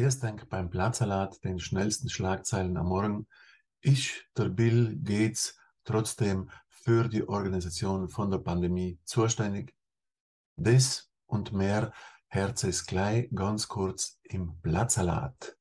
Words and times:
Grüß 0.00 0.18
denk 0.18 0.48
beim 0.48 0.70
Platzsalat, 0.70 1.44
den 1.44 1.60
schnellsten 1.60 2.08
Schlagzeilen 2.08 2.78
am 2.78 2.86
Morgen. 2.86 3.26
Ist 3.82 4.24
der 4.34 4.48
Bill 4.48 4.98
Gates 5.02 5.58
trotzdem 5.84 6.50
für 6.70 7.06
die 7.06 7.28
Organisation 7.28 8.08
von 8.08 8.30
der 8.30 8.38
Pandemie 8.38 8.98
zuständig? 9.04 9.74
Das 10.56 11.10
und 11.26 11.52
mehr 11.52 11.92
Herz 12.28 12.64
es 12.64 12.86
gleich 12.86 13.28
ganz 13.34 13.68
kurz 13.68 14.18
im 14.22 14.58
Platzsalat. 14.62 15.58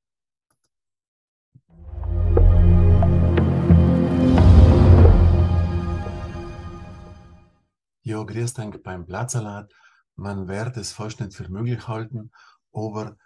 Ja, 8.03 8.23
grüß 8.23 8.53
beim 8.83 9.05
Platzsalat. 9.05 9.73
Man 10.15 10.47
wird 10.47 10.77
es 10.77 10.93
fast 10.93 11.19
nicht 11.19 11.35
für 11.35 11.49
möglich 11.49 11.89
halten, 11.89 12.31
aber 12.71 13.17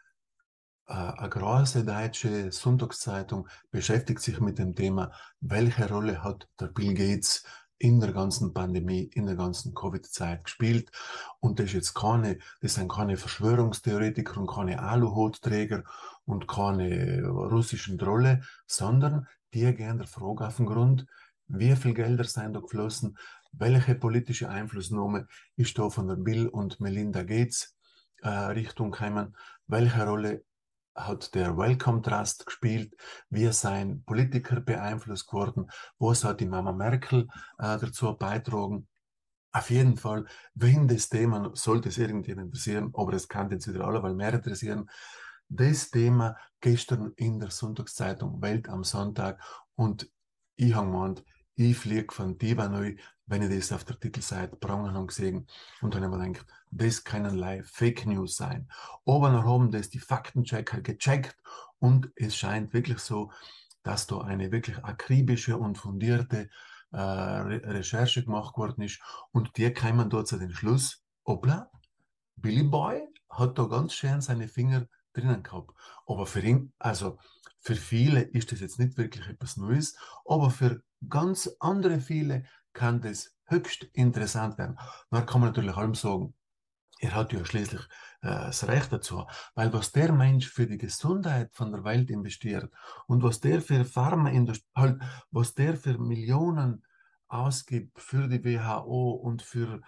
eine 0.85 1.29
große 1.29 1.85
deutsche 1.85 2.51
Sonntagszeitung 2.51 3.47
beschäftigt 3.71 4.21
sich 4.21 4.39
mit 4.39 4.59
dem 4.59 4.75
Thema, 4.75 5.11
welche 5.39 5.87
Rolle 5.87 6.23
hat 6.23 6.47
der 6.59 6.67
Bill 6.67 6.93
Gates 6.93 7.43
in 7.77 7.99
der 7.99 8.13
ganzen 8.13 8.53
Pandemie, 8.53 9.03
in 9.13 9.25
der 9.25 9.35
ganzen 9.35 9.73
Covid-Zeit 9.73 10.45
gespielt. 10.45 10.91
Und 11.39 11.59
das 11.59 11.67
ist 11.67 11.73
jetzt 11.73 11.93
keine, 11.93 12.39
das 12.61 12.75
sind 12.75 12.91
keine 12.91 13.17
Verschwörungstheoretiker 13.17 14.39
und 14.39 14.47
keine 14.47 14.81
Aluhutträger 14.81 15.83
und 16.25 16.47
keine 16.47 17.23
russischen 17.27 17.97
Trolle, 17.97 18.41
sondern 18.67 19.27
die 19.53 19.73
gehen 19.73 19.97
der 19.97 20.07
Frage 20.07 20.47
auf 20.47 20.57
den 20.57 20.65
Grund, 20.65 21.05
wie 21.47 21.75
viel 21.75 21.93
Gelder 21.93 22.23
sind 22.23 22.53
da 22.53 22.59
geflossen, 22.59 23.17
welche 23.51 23.95
politische 23.95 24.49
Einflussnahme 24.49 25.27
ist 25.55 25.77
da 25.77 25.89
von 25.89 26.07
der 26.07 26.15
Bill 26.15 26.47
und 26.47 26.79
Melinda 26.79 27.23
Gates 27.23 27.75
äh, 28.21 28.29
Richtung 28.29 28.91
gekommen, 28.91 29.35
welche 29.67 30.05
Rolle 30.05 30.43
hat 30.95 31.33
der 31.35 31.57
Welcome 31.57 32.01
Trust 32.01 32.45
gespielt, 32.45 32.95
wie 33.29 33.51
sein 33.51 34.03
Politiker 34.03 34.59
beeinflusst 34.61 35.31
worden, 35.33 35.69
was 35.97 36.23
hat 36.23 36.39
die 36.39 36.45
Mama 36.45 36.71
Merkel 36.71 37.27
äh, 37.57 37.77
dazu 37.77 38.15
beitragen. 38.15 38.87
Auf 39.51 39.69
jeden 39.69 39.97
Fall, 39.97 40.25
wenn 40.55 40.87
das 40.87 41.09
Thema, 41.09 41.51
sollte 41.53 41.89
es 41.89 41.97
irgendjemand 41.97 42.47
interessieren, 42.47 42.91
aber 42.93 43.13
es 43.13 43.27
kann 43.27 43.51
jetzt 43.51 43.67
wieder 43.67 43.85
alle, 43.85 44.01
weil 44.01 44.15
mehr 44.15 44.33
interessieren, 44.33 44.89
das 45.49 45.91
Thema 45.91 46.35
gestern 46.59 47.13
in 47.15 47.39
der 47.39 47.51
Sonntagszeitung 47.51 48.41
Welt 48.41 48.69
am 48.69 48.83
Sonntag 48.83 49.39
und 49.75 50.09
ich 50.55 50.73
habe 50.73 50.89
gemeint, 50.89 51.23
ich 51.55 51.77
fliege 51.77 52.13
von 52.13 52.39
Tibanoi, 52.39 52.97
wenn 53.27 53.43
ich 53.43 53.55
das 53.55 53.71
auf 53.71 53.83
der 53.83 53.99
Titelseite 53.99 54.55
prangen 54.55 54.93
habe 54.93 55.05
gesehen 55.05 55.47
und 55.81 55.93
dann 55.93 56.03
habe 56.03 56.17
ich 56.25 56.33
gedacht, 56.33 56.47
das 56.77 57.03
keinerlei 57.03 57.63
Fake 57.63 58.05
News 58.05 58.35
sein. 58.35 58.67
Aber 59.05 59.29
dann 59.29 59.43
haben 59.43 59.71
das 59.71 59.89
die 59.89 59.99
Faktenchecker 59.99 60.81
gecheckt 60.81 61.37
und 61.79 62.11
es 62.15 62.35
scheint 62.35 62.73
wirklich 62.73 62.99
so, 62.99 63.31
dass 63.83 64.07
da 64.07 64.19
eine 64.21 64.51
wirklich 64.51 64.77
akribische 64.83 65.57
und 65.57 65.77
fundierte 65.77 66.49
äh, 66.91 66.97
Re 66.97 67.61
Recherche 67.65 68.23
gemacht 68.23 68.57
worden 68.57 68.83
ist 68.83 69.01
und 69.31 69.57
die 69.57 69.71
kamen 69.71 70.09
dort 70.09 70.27
zu 70.27 70.37
den 70.37 70.51
Schluss, 70.51 71.03
hoppla, 71.25 71.69
Billy 72.35 72.63
Boy 72.63 73.01
hat 73.29 73.57
da 73.57 73.65
ganz 73.65 73.93
schön 73.93 74.21
seine 74.21 74.47
Finger 74.47 74.87
drinnen 75.13 75.43
gehabt. 75.43 75.71
Aber 76.05 76.25
für 76.25 76.41
ihn, 76.41 76.73
also 76.79 77.17
für 77.59 77.75
viele 77.75 78.21
ist 78.21 78.51
das 78.51 78.59
jetzt 78.59 78.79
nicht 78.79 78.97
wirklich 78.97 79.27
etwas 79.27 79.57
Neues, 79.57 79.95
aber 80.25 80.49
für 80.49 80.83
ganz 81.09 81.49
andere 81.59 81.99
viele 81.99 82.45
kann 82.73 83.01
das 83.01 83.35
höchst 83.45 83.83
interessant 83.93 84.57
werden. 84.57 84.77
Da 85.09 85.21
kann 85.21 85.41
man 85.41 85.49
natürlich 85.49 85.75
allem 85.75 85.95
sagen, 85.95 86.33
er 87.03 87.15
hat 87.15 87.33
ja 87.33 87.43
schließlich 87.43 87.81
äh, 88.21 88.27
das 88.27 88.65
Recht 88.67 88.91
dazu, 88.91 89.25
weil 89.55 89.73
was 89.73 89.91
der 89.91 90.13
Mensch 90.13 90.47
für 90.49 90.67
die 90.67 90.77
Gesundheit 90.77 91.53
von 91.53 91.71
der 91.71 91.83
Welt 91.83 92.09
investiert 92.09 92.71
und 93.07 93.23
was 93.23 93.41
der 93.41 93.61
für 93.61 93.83
Pharmaindustrie, 93.83 94.69
halt, 94.75 95.01
was 95.29 95.53
der 95.53 95.75
für 95.75 95.97
Millionen 95.97 96.85
ausgibt 97.27 97.99
für 97.99 98.27
die 98.27 98.43
WHO 98.43 99.11
und 99.11 99.41
für 99.41 99.81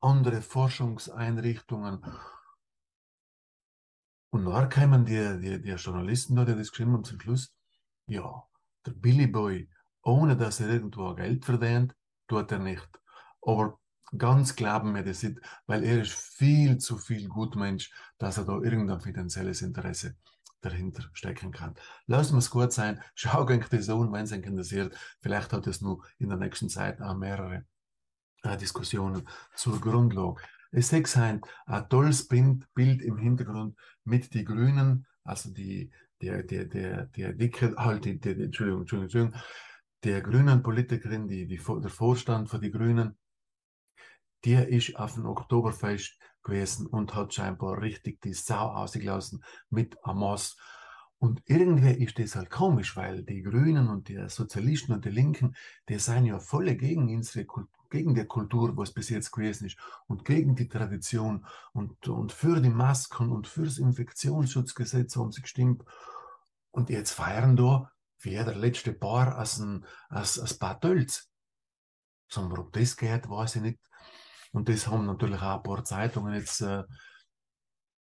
andere 0.00 0.42
Forschungseinrichtungen. 0.42 2.02
Und 4.30 4.44
nachher 4.44 4.68
kamen 4.68 5.04
die, 5.04 5.38
die, 5.40 5.62
die 5.62 5.70
Journalisten 5.70 6.34
da, 6.34 6.44
die 6.44 6.56
das 6.56 6.70
geschrieben 6.70 6.94
haben, 6.94 7.04
zum 7.04 7.20
Schluss, 7.20 7.54
ja, 8.08 8.42
der 8.84 8.92
Billy 8.92 9.28
Boy, 9.28 9.70
ohne 10.02 10.36
dass 10.36 10.60
er 10.60 10.68
irgendwo 10.68 11.14
Geld 11.14 11.44
verdient, 11.44 11.94
tut 12.26 12.50
er 12.50 12.58
nicht. 12.58 12.88
Aber 13.40 13.78
ganz 14.16 14.56
glauben 14.56 14.94
wir 14.94 15.02
das 15.02 15.22
nicht, 15.22 15.40
weil 15.66 15.84
er 15.84 16.02
ist 16.02 16.12
viel 16.12 16.78
zu 16.78 16.98
viel 16.98 17.28
Gutmensch, 17.28 17.90
dass 18.18 18.38
er 18.38 18.44
da 18.44 18.60
irgendein 18.60 19.00
finanzielles 19.00 19.62
Interesse 19.62 20.16
dahinter 20.60 21.04
stecken 21.12 21.52
kann. 21.52 21.74
Lassen 22.06 22.34
wir 22.34 22.38
es 22.38 22.50
gut 22.50 22.72
sein, 22.72 23.00
schau 23.14 23.46
euch 23.46 23.68
das 23.68 23.88
an, 23.88 24.12
wenn 24.12 24.24
es 24.24 24.32
euch 24.32 24.44
interessiert. 24.44 24.96
Vielleicht 25.20 25.52
hat 25.52 25.66
es 25.66 25.80
nur 25.80 26.04
in 26.18 26.28
der 26.28 26.38
nächsten 26.38 26.68
Zeit 26.68 27.00
auch 27.00 27.16
mehrere 27.16 27.64
äh, 28.42 28.56
Diskussionen 28.56 29.28
zur 29.54 29.80
Grundlage. 29.80 30.42
Es 30.72 30.92
ist 30.92 31.16
ein, 31.16 31.40
ein 31.66 31.88
tolles 31.88 32.26
Bild, 32.28 32.66
Bild 32.74 33.02
im 33.02 33.18
Hintergrund 33.18 33.76
mit 34.04 34.34
den 34.34 34.44
Grünen, 34.44 35.06
also 35.24 35.50
die, 35.50 35.90
der, 36.20 36.42
der, 36.42 36.64
der, 36.64 37.06
der 37.06 37.32
dicke, 37.32 37.74
halt, 37.76 38.04
die, 38.04 38.18
die, 38.18 38.30
Entschuldigung, 38.30 38.80
Entschuldigung, 38.82 39.04
Entschuldigung, 39.04 39.40
der 40.04 40.20
grünen 40.20 40.62
Politikerin, 40.62 41.28
die, 41.28 41.46
die, 41.46 41.56
der 41.56 41.90
Vorstand 41.90 42.48
für 42.48 42.58
die 42.58 42.70
Grünen, 42.70 43.16
der 44.44 44.68
ist 44.68 44.96
auf 44.96 45.14
dem 45.14 45.26
Oktoberfest 45.26 46.18
gewesen 46.42 46.86
und 46.86 47.14
hat 47.14 47.34
scheinbar 47.34 47.80
richtig 47.80 48.20
die 48.20 48.34
Sau 48.34 48.68
ausgelassen 48.68 49.42
mit 49.70 49.96
Amos. 50.02 50.56
Und 51.18 51.42
irgendwie 51.46 51.92
ist 52.04 52.18
das 52.18 52.36
halt 52.36 52.50
komisch, 52.50 52.96
weil 52.96 53.24
die 53.24 53.42
Grünen 53.42 53.88
und 53.88 54.08
die 54.08 54.28
Sozialisten 54.28 54.92
und 54.92 55.04
die 55.04 55.10
Linken, 55.10 55.56
die 55.88 55.98
sind 55.98 56.26
ja 56.26 56.38
voll 56.38 56.74
gegen 56.74 57.08
unsere 57.14 57.46
gegen 57.90 58.14
die 58.14 58.24
Kultur, 58.24 58.76
was 58.76 58.92
bis 58.92 59.10
jetzt 59.10 59.30
gewesen 59.30 59.66
ist, 59.66 59.78
und 60.06 60.24
gegen 60.24 60.56
die 60.56 60.68
Tradition 60.68 61.46
und, 61.72 62.08
und 62.08 62.32
für 62.32 62.60
die 62.60 62.70
Masken 62.70 63.30
und 63.30 63.46
für 63.46 63.64
das 63.64 63.78
Infektionsschutzgesetz 63.78 65.16
haben 65.16 65.32
sie 65.32 65.42
gestimmt. 65.42 65.84
Und 66.70 66.90
jetzt 66.90 67.12
feiern 67.12 67.56
da 67.56 67.90
wie 68.20 68.34
der 68.34 68.54
letzte 68.54 68.92
Paar 68.92 69.36
als 69.36 69.58
ein, 69.58 69.84
als, 70.08 70.38
als 70.38 70.58
Paar 70.58 70.80
Tölz. 70.80 71.30
Sondern 72.28 72.58
ob 72.58 72.72
das 72.72 72.96
geht, 72.96 73.28
weiß 73.28 73.56
ich 73.56 73.62
nicht. 73.62 73.78
Und 74.56 74.70
das 74.70 74.86
haben 74.86 75.04
natürlich 75.04 75.42
auch 75.42 75.58
ein 75.58 75.62
paar 75.62 75.84
Zeitungen 75.84 76.32
jetzt 76.32 76.62
äh, 76.62 76.82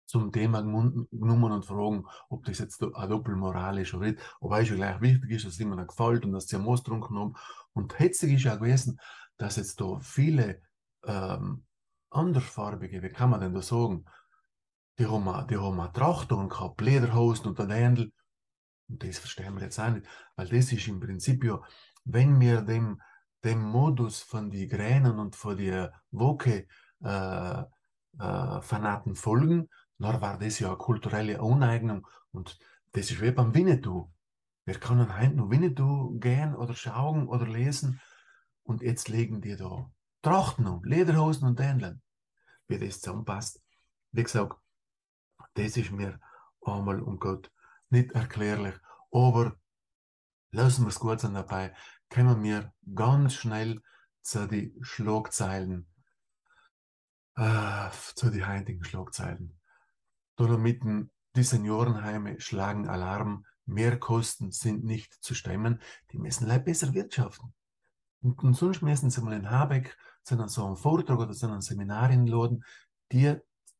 zum 0.06 0.30
Thema 0.30 0.60
genommen 0.62 1.50
und 1.50 1.66
fragen, 1.66 2.06
ob 2.28 2.44
das 2.44 2.60
jetzt 2.60 2.80
eine 2.80 3.08
Doppelmoral 3.08 3.80
ist 3.80 3.92
oder 3.92 4.06
nicht. 4.06 4.20
Aber 4.40 4.60
es 4.60 4.68
ja 4.68 4.76
gleich 4.76 5.00
wichtig 5.00 5.30
ist, 5.32 5.46
dass 5.46 5.54
es 5.54 5.60
ihnen 5.60 5.84
gefällt 5.84 6.24
und 6.24 6.30
dass 6.30 6.46
sie 6.46 6.56
Moos 6.58 6.84
getrunken 6.84 7.18
haben. 7.18 7.34
Und 7.72 7.98
hetzig 7.98 8.34
ist 8.34 8.44
ja 8.44 8.54
gewesen, 8.54 9.00
dass 9.36 9.56
jetzt 9.56 9.80
da 9.80 9.98
viele 9.98 10.62
ähm, 11.04 11.64
andersfarbige, 12.10 13.02
wie 13.02 13.08
kann 13.08 13.30
man 13.30 13.40
denn 13.40 13.52
da 13.52 13.60
sagen, 13.60 14.04
die 15.00 15.08
haben, 15.08 15.48
die 15.48 15.56
haben 15.56 15.80
eine 15.80 15.92
Tracht 15.92 16.30
und 16.30 16.50
gehabt, 16.50 16.80
Lederhosen 16.80 17.48
und 17.48 17.58
ein 17.58 17.70
Händel. 17.70 18.12
Und 18.88 19.02
das 19.02 19.18
verstehen 19.18 19.56
wir 19.56 19.62
jetzt 19.64 19.80
auch 19.80 19.90
nicht, 19.90 20.06
weil 20.36 20.46
das 20.46 20.70
ist 20.70 20.86
im 20.86 21.00
Prinzip 21.00 21.42
ja, 21.42 21.60
wenn 22.04 22.38
wir 22.38 22.62
dem, 22.62 23.00
dem 23.44 23.62
Modus 23.62 24.20
von 24.20 24.50
die 24.50 24.66
Gränen 24.66 25.18
und 25.18 25.36
von 25.36 25.56
die 25.56 25.86
Woke 26.10 26.66
äh, 27.04 27.62
äh, 28.18 28.60
Fanaten 28.62 29.14
folgen, 29.14 29.68
dann 29.98 30.20
war 30.20 30.38
das 30.38 30.58
ja 30.58 30.68
eine 30.68 30.76
kulturelle 30.76 31.40
Uneignung 31.40 32.06
und 32.32 32.58
das 32.92 33.10
ist 33.10 33.20
wie 33.20 33.30
beim 33.30 33.54
Winnetou. 33.54 34.10
Wir 34.64 34.80
können 34.80 35.18
heute 35.18 35.34
noch 35.34 35.50
Winnetou 35.50 36.18
gehen 36.18 36.54
oder 36.54 36.74
schauen 36.74 37.28
oder 37.28 37.46
lesen 37.46 38.00
und 38.62 38.82
jetzt 38.82 39.08
legen 39.08 39.40
die 39.40 39.56
da 39.56 39.90
Trachten 40.22 40.66
um, 40.66 40.82
Lederhosen 40.84 41.48
und 41.48 41.60
Ähnlein. 41.60 42.00
Wie 42.66 42.78
das 42.78 43.00
zusammenpasst. 43.00 43.62
Wie 44.12 44.22
gesagt, 44.22 44.58
das 45.52 45.76
ist 45.76 45.90
mir 45.90 46.18
einmal 46.62 47.02
um 47.02 47.18
Gott 47.18 47.52
nicht 47.90 48.12
erklärlich. 48.12 48.74
Aber 49.12 49.54
lassen 50.50 50.84
wir 50.84 50.88
es 50.88 50.98
gut 50.98 51.20
sein 51.20 51.34
dabei, 51.34 51.74
kommen 52.10 52.42
wir 52.42 52.72
ganz 52.94 53.34
schnell 53.34 53.82
zu 54.22 54.46
den 54.46 54.76
Schlagzeilen, 54.82 55.86
äh, 57.36 57.90
zu 58.14 58.30
den 58.30 58.48
heutigen 58.48 58.84
Schlagzeilen. 58.84 59.58
Dolomiten, 60.36 61.10
die 61.36 61.42
Seniorenheime 61.42 62.40
schlagen 62.40 62.88
Alarm, 62.88 63.44
Mehrkosten 63.66 64.52
sind 64.52 64.84
nicht 64.84 65.14
zu 65.22 65.34
stemmen, 65.34 65.80
die 66.12 66.18
müssen 66.18 66.46
leider 66.46 66.64
besser 66.64 66.92
wirtschaften. 66.92 67.54
Und, 68.22 68.42
und 68.42 68.54
sonst 68.54 68.82
müssen 68.82 69.10
sie 69.10 69.22
mal 69.22 69.34
in 69.34 69.50
Habeck 69.50 69.96
zu 70.22 70.36
so 70.48 70.66
einem 70.66 70.76
Vortrag 70.76 71.18
oder 71.18 71.32
zu 71.32 71.46
einem 71.46 71.60
Seminar 71.60 72.10
einladen, 72.10 72.64
die, 73.12 73.36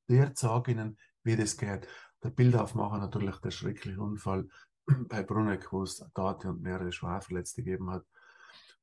der 0.09 0.33
sagt 0.35 0.69
ihnen, 0.69 0.99
wie 1.23 1.37
das 1.37 1.57
geht. 1.57 1.89
Der 2.23 2.31
Bildaufmacher 2.31 2.99
natürlich 2.99 3.37
der 3.39 3.51
schreckliche 3.51 4.01
Unfall 4.01 4.49
bei 5.09 5.23
Bruneck, 5.23 5.73
wo 5.73 5.83
es 5.83 6.05
Tate 6.15 6.49
und 6.49 6.63
mehrere 6.63 6.93
Schwerverletzte 6.93 7.63
gegeben 7.63 7.91
hat. 7.91 8.05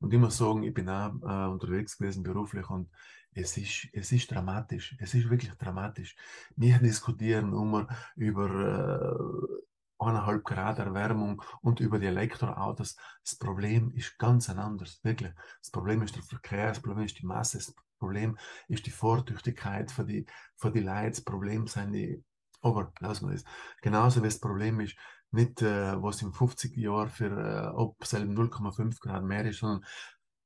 Und 0.01 0.13
muss 0.13 0.38
sagen, 0.38 0.63
ich 0.63 0.74
bin 0.74 0.89
auch 0.89 1.13
äh, 1.21 1.48
unterwegs 1.50 1.98
gewesen 1.98 2.24
beruflich 2.24 2.69
und 2.69 2.89
es 3.33 3.56
ist, 3.57 3.88
es 3.94 4.12
ist 4.12 4.31
dramatisch. 4.31 4.95
Es 5.00 5.13
ist 5.13 5.30
wirklich 5.30 5.53
dramatisch. 5.53 6.15
Wir 6.56 6.80
diskutieren 6.80 7.53
immer 7.53 7.88
über 8.15 8.50
äh, 8.50 10.06
eineinhalb 10.06 10.44
Grad 10.44 10.80
Erwärmung 10.80 11.42
und 11.62 11.80
über 11.80 12.00
die 12.00 12.07
Elektroautos. 12.07 12.98
Das 13.24 13.36
Problem 13.36 13.92
ist 13.92 14.18
ganz 14.18 14.50
ein 14.50 14.59
anderes, 14.59 15.00
wirklich. 15.03 15.31
Das 15.62 15.71
Problem 15.71 16.01
ist 16.01 16.15
der 16.15 16.24
Verkehr, 16.24 16.69
das 16.69 16.81
Problem 16.81 17.06
ist 17.06 17.19
die 17.19 17.25
Masse, 17.25 17.59
das 17.59 17.74
Problem 18.00 18.38
ist 18.68 18.86
die 18.86 18.92
Vortüchtigkeit 18.92 19.92
für 19.92 20.03
die, 20.03 20.25
für 20.57 20.71
die 20.71 20.80
Leute, 20.80 21.12
das 21.12 21.21
Problem 21.21 21.68
sind 21.68 21.94
die, 21.94 22.24
aber 22.62 22.92
lassen 23.00 23.27
wir 23.27 23.33
das. 23.33 23.45
Genauso 23.81 24.21
wie 24.21 24.27
das 24.27 24.39
Problem 24.39 24.80
ist, 24.80 24.95
nicht, 25.31 25.61
äh, 25.61 26.01
was 26.01 26.21
im 26.21 26.33
50 26.33 26.75
Jahren 26.77 27.09
für, 27.09 27.25
äh, 27.25 27.67
ob 27.75 28.05
selben 28.05 28.33
0,5 28.33 28.99
Grad 28.99 29.23
mehr 29.23 29.45
ist, 29.45 29.59
sondern 29.59 29.85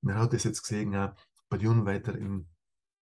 man 0.01 0.15
hat 0.17 0.33
das 0.33 0.43
jetzt 0.43 0.61
gesehen, 0.61 0.93
äh, 0.93 1.11
bei 1.49 1.57
den 1.57 1.69
Unwetter 1.69 2.15
in, 2.15 2.47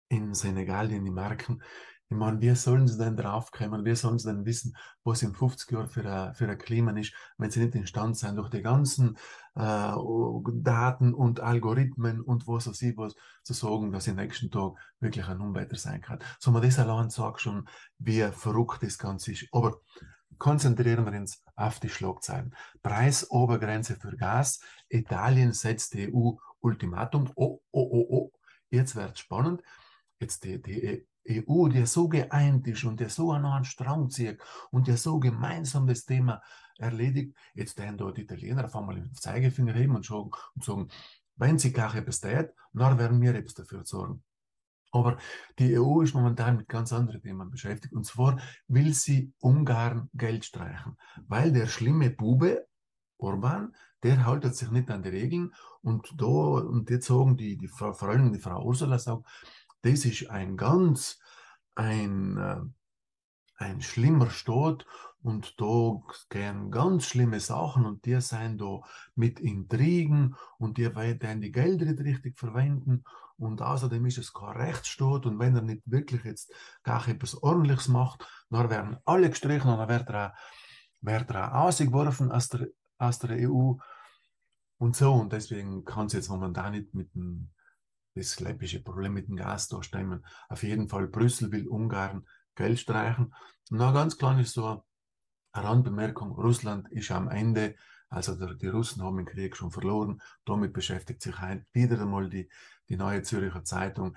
in 0.10 0.34
Senegal, 0.34 0.92
in 0.92 1.06
die 1.06 1.12
Marken, 1.12 1.62
ich 2.10 2.16
meine, 2.16 2.40
wie 2.40 2.56
sollen 2.56 2.88
sie 2.88 2.98
denn 2.98 3.18
draufkommen? 3.18 3.84
Wie 3.84 3.94
sollen 3.94 4.18
sie 4.18 4.30
denn 4.30 4.46
wissen, 4.46 4.78
was 5.04 5.24
in 5.24 5.34
50 5.36 5.72
Jahren 5.72 5.90
für 5.90 6.10
ein, 6.10 6.34
für 6.36 6.48
ein 6.48 6.58
Klima 6.58 6.92
ist, 6.92 7.14
wenn 7.38 7.52
sie 7.52 7.60
nicht 7.60 7.76
imstande 7.76 8.16
sind, 8.16 8.38
durch 8.38 8.50
die 8.50 8.62
ganzen 8.62 9.18
äh, 9.56 9.94
Daten 10.62 11.14
und 11.14 11.42
Algorithmen 11.42 12.22
und 12.22 12.48
was 12.48 12.68
weiß 12.68 12.82
ich 12.84 12.98
was 12.98 13.14
zu 13.44 13.54
sagen, 13.54 13.92
dass 13.92 14.08
im 14.08 14.16
nächsten 14.16 14.50
Tag 14.50 14.76
wirklich 15.02 15.28
ein 15.28 15.42
Unwetter 15.42 15.76
sein 15.76 16.00
kann. 16.00 16.20
So, 16.40 16.52
man 16.52 16.62
das 16.62 16.80
allein 16.80 17.10
sagt 17.10 17.42
schon, 17.42 17.68
wie 18.00 18.22
verrückt 18.32 18.84
das 18.84 18.98
Ganze 18.98 19.34
ist. 19.34 19.48
Aber 19.52 19.82
konzentrieren 20.38 21.06
wir 21.06 21.20
uns 21.20 21.44
auf 21.56 21.80
die 21.80 21.90
Schlagzeilen. 21.90 22.56
Preisobergrenze 22.84 23.96
für 23.96 24.16
Gas. 24.16 24.60
Italien 24.90 25.54
setzt 25.54 25.94
die 25.94 26.14
EU 26.14 26.34
Ultimatum. 26.60 27.30
Oh, 27.36 27.62
oh, 27.72 27.90
oh, 27.92 28.08
oh. 28.10 28.32
Jetzt 28.70 28.96
wird 28.96 29.18
spannend. 29.18 29.62
Jetzt 30.20 30.44
die, 30.44 30.62
die 30.62 31.08
EU, 31.30 31.68
die 31.68 31.86
so 31.86 32.08
geeint 32.08 32.68
ist 32.68 32.84
und 32.84 33.00
der 33.00 33.10
so 33.10 33.32
an 33.32 33.46
einen 33.46 33.66
Strang 33.66 34.10
zieht 34.10 34.42
und 34.72 34.88
der 34.88 34.98
so 34.98 35.20
gemeinsam 35.20 35.88
das 35.88 36.06
Thema 36.06 36.42
erledigt, 36.78 37.36
jetzt 37.54 37.78
werden 37.78 37.98
dort 37.98 38.18
die 38.18 38.22
Italiener 38.22 38.66
auf 38.66 38.76
einmal 38.76 38.96
den 38.96 39.14
Zeigefinger 39.14 39.74
heben 39.74 39.96
und 39.96 40.06
sagen, 40.06 40.32
und 40.56 40.64
sagen 40.64 40.90
wenn 41.36 41.60
sie 41.60 41.72
gar 41.72 41.94
etwas 41.96 42.20
tät, 42.20 42.52
dann 42.74 42.98
werden 42.98 43.22
wir 43.22 43.36
etwas 43.36 43.54
dafür 43.54 43.86
sorgen. 43.86 44.24
Aber 44.92 45.18
die 45.60 45.78
EU 45.78 46.02
ist 46.02 46.14
momentan 46.14 46.58
mit 46.58 46.70
ganz 46.70 46.94
anderen 46.94 47.22
Themen 47.22 47.50
beschäftigt. 47.50 47.94
Und 47.94 48.06
zwar 48.06 48.40
will 48.68 48.94
sie 48.94 49.34
Ungarn 49.40 50.10
Geld 50.14 50.46
streichen, 50.46 50.98
weil 51.28 51.52
der 51.52 51.68
schlimme 51.68 52.10
Bube, 52.10 52.68
Orban, 53.18 53.76
der 54.04 54.26
haltet 54.26 54.56
sich 54.56 54.72
nicht 54.72 54.90
an 54.90 55.04
die 55.04 55.10
Regeln. 55.10 55.54
Und 55.82 56.14
da, 56.18 56.26
und 56.26 56.90
jetzt 56.90 57.08
sagen 57.08 57.38
die, 57.38 57.58
die 57.58 57.68
Frau, 57.68 57.94
vor 57.94 58.10
allem 58.10 58.32
die 58.32 58.40
Frau 58.40 58.64
Ursula 58.64 59.00
sagt, 59.00 59.26
das 59.82 60.06
ist 60.06 60.30
ein 60.30 60.58
ganz, 60.58 61.20
ein, 61.76 62.38
äh, 62.38 62.60
ein 63.56 63.82
schlimmer 63.82 64.30
Staat 64.30 64.86
und 65.22 65.60
da 65.60 66.00
gehen 66.30 66.72
ganz 66.72 67.06
schlimme 67.06 67.40
Sachen 67.40 67.86
und 67.86 68.06
die 68.06 68.20
sind 68.22 68.62
da 68.62 68.82
mit 69.16 69.40
Intrigen 69.40 70.36
und 70.58 70.78
die 70.78 70.96
werden 70.96 71.42
die 71.42 71.52
Gelder 71.52 71.86
nicht 71.86 72.00
richtig 72.00 72.38
verwenden 72.38 73.04
und 73.38 73.62
außerdem 73.62 74.06
ist 74.06 74.18
es 74.18 74.34
kein 74.34 74.58
Rechtsstaat 74.58 75.26
und 75.26 75.40
wenn 75.40 75.56
er 75.56 75.62
nicht 75.62 75.84
wirklich 75.86 76.24
jetzt 76.24 76.54
gar 76.84 77.08
etwas 77.08 77.42
Ordentliches 77.42 77.88
macht, 77.88 78.28
dann 78.50 78.70
werden 78.70 78.98
alle 79.06 79.30
gestrichen 79.30 79.70
und 79.70 79.78
dann 79.78 79.90
wird 79.90 80.10
er, 80.10 80.36
wird 81.02 81.30
er 81.32 81.56
ausgeworfen 81.56 82.32
aus 82.32 82.50
der, 82.50 82.68
aus 82.98 83.20
der 83.20 83.50
EU 83.50 83.74
und 84.80 84.96
so 84.96 85.14
und 85.14 85.34
deswegen 85.34 85.86
kann 85.86 86.08
es 86.08 86.14
jetzt 86.14 86.30
momentan 86.30 86.74
nicht 86.74 86.94
mit 86.94 87.14
dem 87.16 87.50
das 88.18 88.40
läppische 88.40 88.82
Problem 88.82 89.14
mit 89.14 89.28
dem 89.28 89.36
Gas 89.36 89.68
da 89.68 89.84
stemmen. 89.84 90.26
Auf 90.50 90.64
jeden 90.64 90.90
Fall, 90.90 91.08
Brüssel 91.08 91.52
will 91.52 91.68
Ungarn 91.68 92.26
Geld 92.56 92.80
streichen. 92.80 93.34
Und 93.70 93.78
noch 93.78 93.94
ganz 93.94 94.18
kleines 94.18 94.54
so 94.54 94.84
eine 95.52 95.68
Randbemerkung, 95.68 96.32
Russland 96.32 96.92
ist 96.92 97.12
am 97.12 97.30
Ende, 97.30 97.76
also 98.10 98.36
die 98.54 98.68
Russen 98.68 99.04
haben 99.04 99.18
den 99.18 99.26
Krieg 99.26 99.56
schon 99.56 99.72
verloren. 99.72 100.22
Damit 100.46 100.74
beschäftigt 100.74 101.22
sich 101.22 101.36
wieder 101.74 102.02
einmal 102.02 102.30
die, 102.30 102.50
die 102.90 102.98
Neue 102.98 103.22
Zürcher 103.24 103.64
Zeitung. 103.64 104.16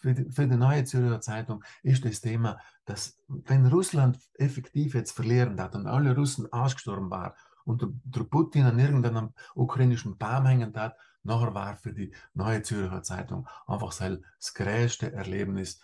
Für 0.00 0.14
die, 0.14 0.30
für 0.30 0.46
die 0.46 0.56
Neue 0.56 0.84
Zürcher 0.84 1.20
Zeitung 1.20 1.64
ist 1.82 2.04
das 2.04 2.20
Thema, 2.20 2.58
dass 2.84 3.18
wenn 3.28 3.66
Russland 3.66 4.18
effektiv 4.34 4.94
jetzt 4.94 5.12
verlieren 5.12 5.60
hat 5.60 5.74
und 5.74 5.86
alle 5.86 6.14
Russen 6.14 6.52
ausgestorben 6.52 7.10
waren 7.10 7.32
und 7.64 7.82
der, 7.82 8.24
Putin 8.24 8.64
an 8.64 8.78
irgendeinem 8.78 9.34
ukrainischen 9.54 10.18
Baum 10.18 10.46
hängen 10.46 10.74
hat, 10.74 10.96
Nachher 11.24 11.54
war 11.54 11.76
für 11.76 11.92
die 11.92 12.12
Neue 12.34 12.62
Zürcher 12.62 13.02
Zeitung 13.02 13.48
einfach 13.66 13.96
das 13.96 14.54
größte 14.54 15.12
Erlebnis, 15.12 15.80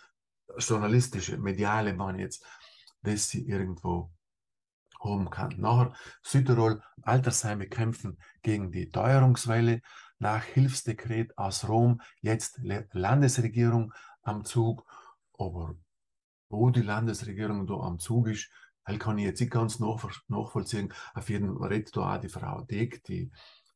journalistische, 0.57 1.37
mediale, 1.37 1.93
meine 1.93 2.19
jetzt, 2.19 2.45
das 3.01 3.29
sie 3.29 3.47
irgendwo 3.47 4.11
haben 4.99 5.29
kann. 5.29 5.55
Nachher 5.59 5.93
Südtirol, 6.21 6.81
Altersheime 7.01 7.67
kämpfen 7.67 8.17
gegen 8.41 8.71
die 8.71 8.89
Teuerungswelle. 8.89 9.81
Nach 10.19 10.43
Hilfsdekret 10.43 11.37
aus 11.37 11.67
Rom 11.69 12.01
jetzt 12.21 12.59
Landesregierung 12.91 13.93
am 14.21 14.43
Zug. 14.43 14.85
Aber 15.37 15.75
wo 16.49 16.69
die 16.69 16.81
Landesregierung 16.81 17.67
da 17.67 17.75
am 17.75 17.99
Zug 17.99 18.27
ist, 18.27 18.49
kann 18.97 19.19
ich 19.19 19.25
jetzt 19.25 19.39
nicht 19.39 19.51
ganz 19.51 19.79
nachvollziehen. 19.79 20.91
Auf 21.13 21.29
jeden 21.29 21.57
Fall 21.57 21.67
redet 21.67 21.95
da 21.95 22.15
auch 22.15 22.19
die 22.19 22.29
Frau 22.29 22.61
Deck, 22.61 23.03
die 23.03 23.31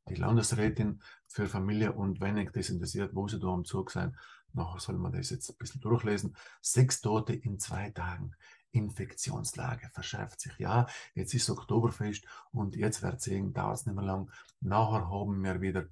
die 0.10 0.16
Landesrätin 0.16 1.02
für 1.28 1.48
Familie 1.48 1.94
und 1.94 2.20
wenn 2.20 2.38
euch 2.38 2.52
das 2.52 2.70
interessiert, 2.70 3.16
wo 3.16 3.28
sie 3.28 3.40
da 3.40 3.48
am 3.48 3.64
Zug 3.64 3.92
sein, 3.92 4.18
nachher 4.54 4.80
soll 4.80 4.98
man 4.98 5.14
das 5.14 5.30
jetzt 5.30 5.50
ein 5.50 5.58
bisschen 5.58 5.82
durchlesen. 5.82 6.36
Sechs 6.62 7.02
Tote 7.02 7.34
in 7.34 7.60
zwei 7.60 7.90
Tagen. 7.92 8.36
Infektionslage 8.74 9.90
verschärft 9.94 10.42
sich. 10.42 10.58
Ja, 10.58 10.88
jetzt 11.14 11.34
ist 11.34 11.50
Oktoberfest 11.50 12.26
und 12.52 12.76
jetzt 12.76 13.02
wird 13.02 13.22
sehen, 13.22 13.54
dauert 13.54 13.78
es 13.78 13.86
nicht 13.86 13.96
mehr 13.96 14.04
lang. 14.04 14.32
Nachher 14.60 15.10
haben 15.10 15.44
wir 15.44 15.62
wieder 15.62 15.86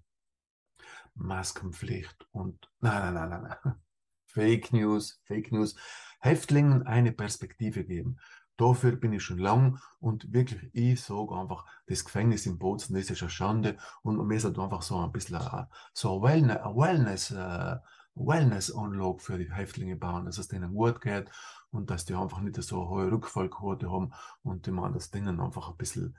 Maskenpflicht 1.15 2.27
und 2.31 2.69
nein, 2.79 3.13
nein, 3.13 3.29
nein, 3.29 3.57
nein. 3.63 3.75
Fake 4.25 4.71
News, 4.71 5.21
Fake 5.25 5.51
News. 5.51 5.75
Häftlingen 6.19 6.83
eine 6.83 7.11
Perspektive 7.11 7.83
geben. 7.83 8.17
Dafür 8.57 8.95
bin 8.95 9.11
ich 9.13 9.23
schon 9.23 9.39
lang 9.39 9.79
und 9.99 10.31
wirklich, 10.33 10.69
ich 10.73 11.01
sage 11.01 11.35
einfach, 11.35 11.65
das 11.87 12.05
Gefängnis 12.05 12.45
in 12.45 12.59
Bozen, 12.59 12.95
das 12.95 13.09
ist 13.09 13.21
eine 13.21 13.29
Schande 13.29 13.77
und 14.03 14.17
man 14.17 14.27
muss 14.27 14.45
einfach 14.45 14.83
so 14.83 14.99
ein 14.99 15.11
bisschen 15.11 15.37
uh, 15.37 15.63
so 15.93 16.23
eine 16.23 16.55
Wellness, 16.55 17.31
uh, 17.31 17.77
Wellness-Anlage 18.15 19.19
für 19.19 19.37
die 19.37 19.51
Häftlinge 19.51 19.95
bauen, 19.95 20.25
dass 20.25 20.37
es 20.37 20.47
denen 20.47 20.73
gut 20.73 21.01
geht 21.01 21.29
und 21.71 21.89
dass 21.89 22.05
die 22.05 22.15
einfach 22.15 22.41
nicht 22.41 22.61
so 22.61 22.81
eine 22.81 22.89
hohe 22.89 23.11
Rückfallquote 23.11 23.91
haben 23.91 24.11
und 24.43 24.65
die 24.65 24.71
man 24.71 24.93
das 24.93 25.11
denen 25.11 25.39
einfach 25.39 25.69
ein 25.69 25.77
bisschen, 25.77 26.17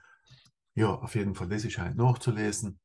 ja, 0.74 0.94
auf 0.94 1.14
jeden 1.14 1.34
Fall, 1.34 1.48
das 1.48 1.64
ist 1.64 1.78
halt 1.78 1.96
nachzulesen 1.96 2.80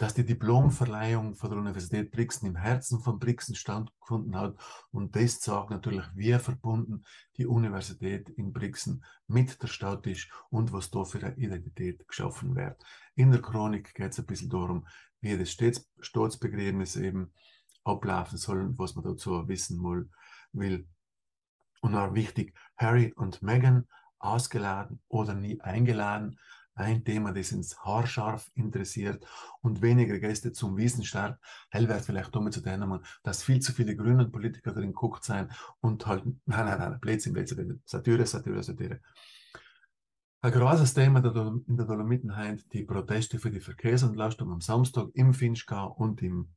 dass 0.00 0.14
die 0.14 0.24
Diplomverleihung 0.24 1.34
von 1.34 1.50
der 1.50 1.58
Universität 1.58 2.10
Brixen 2.10 2.46
im 2.46 2.56
Herzen 2.56 3.00
von 3.00 3.18
Brixen 3.18 3.54
stattgefunden 3.54 4.34
hat. 4.34 4.56
Und 4.92 5.14
das 5.14 5.40
zeigt 5.40 5.68
natürlich, 5.68 6.06
wie 6.14 6.32
verbunden 6.38 7.04
die 7.36 7.44
Universität 7.44 8.30
in 8.30 8.54
Brixen 8.54 9.04
mit 9.26 9.62
der 9.62 9.66
Stadt 9.66 10.06
ist 10.06 10.30
und 10.48 10.72
was 10.72 10.90
da 10.90 11.04
für 11.04 11.22
eine 11.22 11.36
Identität 11.36 12.08
geschaffen 12.08 12.56
wird. 12.56 12.82
In 13.14 13.30
der 13.30 13.42
Chronik 13.42 13.94
geht 13.94 14.12
es 14.12 14.18
ein 14.18 14.24
bisschen 14.24 14.48
darum, 14.48 14.86
wie 15.20 15.36
das 15.36 15.54
Staatsbegräbnis 16.00 16.96
eben 16.96 17.34
ablaufen 17.84 18.38
soll 18.38 18.60
und 18.60 18.78
was 18.78 18.94
man 18.94 19.04
dazu 19.04 19.48
wissen 19.48 19.82
will. 20.52 20.88
Und 21.80 21.94
auch 21.94 22.14
wichtig, 22.14 22.54
Harry 22.76 23.12
und 23.14 23.42
Meghan 23.42 23.86
ausgeladen 24.18 25.00
oder 25.08 25.34
nie 25.34 25.60
eingeladen 25.60 26.38
ein 26.80 27.04
Thema, 27.04 27.32
das 27.32 27.52
uns 27.52 27.78
haarscharf 27.78 28.50
interessiert 28.54 29.24
und 29.60 29.82
weniger 29.82 30.18
Gäste 30.18 30.52
zum 30.52 30.76
Wissenschaft. 30.76 31.38
Hell 31.70 31.88
wird 31.88 32.02
vielleicht 32.02 32.34
damit 32.34 32.54
zu 32.54 32.62
tun 32.62 33.00
dass 33.22 33.42
viel 33.42 33.60
zu 33.60 33.72
viele 33.72 33.94
grünen 33.94 34.30
Politiker 34.32 34.72
drin 34.72 34.92
guckt 34.92 35.24
sein 35.24 35.50
und 35.80 36.06
halt, 36.06 36.24
nein, 36.24 36.66
nein, 36.66 36.78
nein, 36.78 37.00
Blödsinn, 37.00 37.32
Blödsinn, 37.32 37.82
Satire, 37.84 38.26
Satire, 38.26 38.62
Satire. 38.62 39.00
Ein 40.42 40.52
großes 40.52 40.94
Thema 40.94 41.18
in 41.66 41.76
der 41.76 41.84
Dolomitenheit, 41.84 42.64
die 42.72 42.84
Proteste 42.84 43.38
für 43.38 43.50
die 43.50 43.60
Verkehrsentlastung 43.60 44.50
am 44.50 44.62
Samstag 44.62 45.08
im 45.12 45.34
Finchgau 45.34 45.92
und 45.92 46.22
im, 46.22 46.48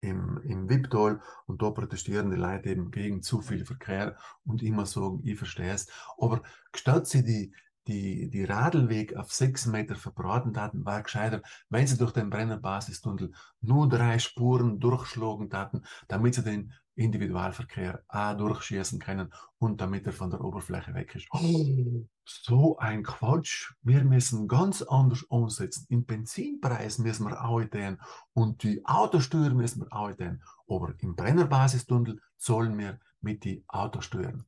im, 0.00 0.40
im 0.44 0.68
Wipptal. 0.68 1.20
Und 1.46 1.62
da 1.62 1.70
protestieren 1.70 2.30
die 2.30 2.36
Leute 2.36 2.70
eben 2.70 2.90
gegen 2.90 3.22
zu 3.22 3.42
viel 3.42 3.64
Verkehr 3.64 4.16
und 4.44 4.62
immer 4.62 4.86
sagen, 4.86 5.20
ich 5.24 5.38
verstehe 5.38 5.72
es. 5.72 5.88
Aber 6.18 6.42
statt 6.74 7.06
sie 7.06 7.24
die, 7.24 7.52
die, 7.90 8.30
die 8.30 8.44
Radlweg 8.44 9.16
auf 9.16 9.32
sechs 9.32 9.66
Meter 9.66 9.96
verbraten 9.96 10.56
hatten, 10.56 10.84
war 10.84 11.02
gescheiter, 11.02 11.42
wenn 11.68 11.86
sie 11.86 11.98
durch 11.98 12.12
den 12.12 12.30
Brenner 12.30 12.56
Basistunnel 12.56 13.32
nur 13.60 13.88
drei 13.88 14.18
Spuren 14.18 14.78
durchschlagen 14.78 15.50
hatten, 15.52 15.82
damit 16.08 16.36
sie 16.36 16.44
den 16.44 16.72
Individualverkehr 16.94 18.02
auch 18.08 18.36
durchschießen 18.36 18.98
können 18.98 19.32
und 19.58 19.80
damit 19.80 20.06
er 20.06 20.12
von 20.12 20.30
der 20.30 20.42
Oberfläche 20.42 20.94
weg 20.94 21.14
ist. 21.14 21.26
Oh, 21.32 22.06
so 22.24 22.78
ein 22.78 23.02
Quatsch. 23.02 23.72
Wir 23.82 24.04
müssen 24.04 24.46
ganz 24.46 24.82
anders 24.82 25.22
umsetzen. 25.24 25.86
Den 25.90 26.04
Benzinpreis 26.04 26.98
müssen 26.98 27.26
wir 27.26 27.42
auch 27.44 27.60
erhöhen 27.60 27.98
und 28.34 28.62
die 28.62 28.84
Autosteuer 28.84 29.50
müssen 29.50 29.82
wir 29.82 29.92
auch 29.92 30.10
erhöhen. 30.10 30.42
Aber 30.68 30.94
im 30.98 31.16
Brennerbasistunnel 31.16 32.20
zahlen 32.36 32.78
wir 32.78 33.00
mit 33.20 33.44
den 33.44 33.64
Autosteuern. 33.66 34.44